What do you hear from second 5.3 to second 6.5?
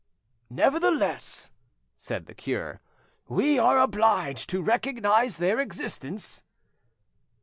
their existence."